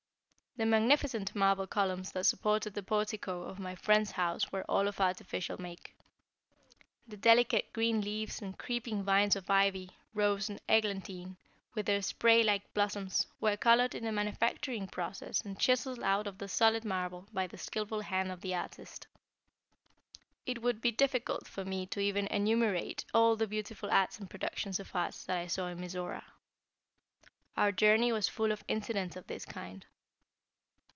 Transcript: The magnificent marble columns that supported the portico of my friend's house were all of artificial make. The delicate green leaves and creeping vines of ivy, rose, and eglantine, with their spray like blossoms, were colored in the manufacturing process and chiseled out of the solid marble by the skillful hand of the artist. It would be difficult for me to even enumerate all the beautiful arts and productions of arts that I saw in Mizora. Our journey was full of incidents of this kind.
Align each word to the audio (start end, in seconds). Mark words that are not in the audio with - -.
The 0.57 0.65
magnificent 0.65 1.33
marble 1.33 1.65
columns 1.65 2.11
that 2.11 2.25
supported 2.25 2.73
the 2.73 2.83
portico 2.83 3.43
of 3.43 3.57
my 3.57 3.73
friend's 3.73 4.11
house 4.11 4.51
were 4.51 4.65
all 4.69 4.85
of 4.89 4.99
artificial 4.99 5.57
make. 5.61 5.95
The 7.07 7.15
delicate 7.15 7.71
green 7.71 8.01
leaves 8.01 8.41
and 8.41 8.59
creeping 8.59 9.01
vines 9.03 9.37
of 9.37 9.49
ivy, 9.49 9.91
rose, 10.13 10.49
and 10.49 10.59
eglantine, 10.67 11.37
with 11.73 11.85
their 11.85 12.01
spray 12.01 12.43
like 12.43 12.73
blossoms, 12.73 13.27
were 13.39 13.55
colored 13.55 13.95
in 13.95 14.03
the 14.03 14.11
manufacturing 14.11 14.87
process 14.89 15.39
and 15.39 15.57
chiseled 15.57 16.03
out 16.03 16.27
of 16.27 16.37
the 16.37 16.49
solid 16.49 16.83
marble 16.83 17.29
by 17.31 17.47
the 17.47 17.57
skillful 17.57 18.01
hand 18.01 18.29
of 18.29 18.41
the 18.41 18.53
artist. 18.53 19.07
It 20.45 20.61
would 20.61 20.81
be 20.81 20.91
difficult 20.91 21.47
for 21.47 21.63
me 21.63 21.85
to 21.85 22.01
even 22.01 22.27
enumerate 22.27 23.05
all 23.13 23.37
the 23.37 23.47
beautiful 23.47 23.89
arts 23.89 24.19
and 24.19 24.29
productions 24.29 24.81
of 24.81 24.93
arts 24.93 25.23
that 25.23 25.37
I 25.37 25.47
saw 25.47 25.67
in 25.67 25.79
Mizora. 25.79 26.25
Our 27.55 27.71
journey 27.71 28.11
was 28.11 28.27
full 28.27 28.51
of 28.51 28.65
incidents 28.67 29.15
of 29.15 29.27
this 29.27 29.45
kind. 29.45 29.85